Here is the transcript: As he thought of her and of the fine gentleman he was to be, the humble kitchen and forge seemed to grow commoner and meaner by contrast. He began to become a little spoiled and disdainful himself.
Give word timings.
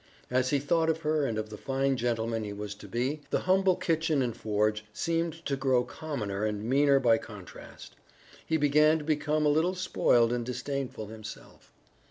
As 0.31 0.49
he 0.49 0.57
thought 0.57 0.89
of 0.89 1.01
her 1.01 1.27
and 1.27 1.37
of 1.37 1.49
the 1.51 1.59
fine 1.59 1.95
gentleman 1.95 2.43
he 2.43 2.53
was 2.53 2.73
to 2.73 2.87
be, 2.87 3.21
the 3.29 3.41
humble 3.41 3.75
kitchen 3.75 4.23
and 4.23 4.35
forge 4.35 4.83
seemed 4.91 5.45
to 5.45 5.55
grow 5.55 5.83
commoner 5.83 6.43
and 6.43 6.63
meaner 6.67 6.99
by 6.99 7.19
contrast. 7.19 7.95
He 8.43 8.57
began 8.57 8.97
to 8.97 9.03
become 9.03 9.45
a 9.45 9.49
little 9.49 9.75
spoiled 9.75 10.33
and 10.33 10.43
disdainful 10.43 11.05
himself. 11.09 11.71